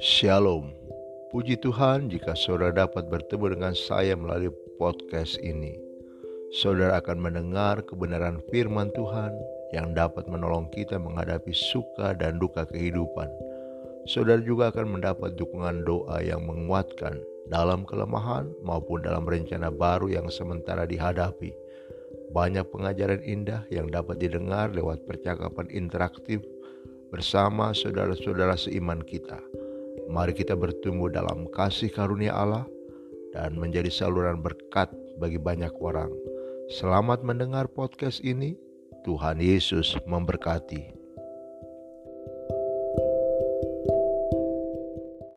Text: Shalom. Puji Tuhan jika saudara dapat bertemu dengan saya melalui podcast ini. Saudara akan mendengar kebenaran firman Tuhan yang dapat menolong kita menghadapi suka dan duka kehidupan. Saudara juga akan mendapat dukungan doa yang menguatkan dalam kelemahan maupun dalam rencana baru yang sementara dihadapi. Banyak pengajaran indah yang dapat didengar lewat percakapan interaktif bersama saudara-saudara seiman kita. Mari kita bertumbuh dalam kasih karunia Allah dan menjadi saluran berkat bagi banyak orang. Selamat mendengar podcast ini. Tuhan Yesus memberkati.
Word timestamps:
Shalom. 0.00 0.72
Puji 1.28 1.60
Tuhan 1.60 2.08
jika 2.08 2.32
saudara 2.32 2.72
dapat 2.72 3.12
bertemu 3.12 3.52
dengan 3.52 3.76
saya 3.76 4.16
melalui 4.16 4.48
podcast 4.80 5.36
ini. 5.44 5.76
Saudara 6.56 7.04
akan 7.04 7.20
mendengar 7.20 7.84
kebenaran 7.84 8.40
firman 8.48 8.88
Tuhan 8.96 9.28
yang 9.76 9.92
dapat 9.92 10.24
menolong 10.24 10.72
kita 10.72 10.96
menghadapi 10.96 11.52
suka 11.52 12.16
dan 12.16 12.40
duka 12.40 12.64
kehidupan. 12.72 13.28
Saudara 14.08 14.40
juga 14.40 14.72
akan 14.72 14.96
mendapat 14.96 15.36
dukungan 15.36 15.84
doa 15.84 16.24
yang 16.24 16.48
menguatkan 16.48 17.20
dalam 17.52 17.84
kelemahan 17.84 18.48
maupun 18.64 19.04
dalam 19.04 19.28
rencana 19.28 19.68
baru 19.68 20.08
yang 20.08 20.32
sementara 20.32 20.88
dihadapi. 20.88 21.52
Banyak 22.32 22.72
pengajaran 22.72 23.20
indah 23.20 23.68
yang 23.68 23.92
dapat 23.92 24.16
didengar 24.16 24.72
lewat 24.72 25.04
percakapan 25.04 25.68
interaktif 25.68 26.40
bersama 27.12 27.76
saudara-saudara 27.76 28.56
seiman 28.56 29.04
kita. 29.04 29.59
Mari 30.10 30.34
kita 30.34 30.58
bertumbuh 30.58 31.06
dalam 31.06 31.46
kasih 31.54 31.86
karunia 31.86 32.34
Allah 32.34 32.66
dan 33.30 33.54
menjadi 33.54 33.86
saluran 33.94 34.42
berkat 34.42 34.90
bagi 35.22 35.38
banyak 35.38 35.70
orang. 35.78 36.10
Selamat 36.66 37.22
mendengar 37.22 37.70
podcast 37.70 38.18
ini. 38.26 38.58
Tuhan 39.06 39.38
Yesus 39.38 39.96
memberkati. 40.04 40.99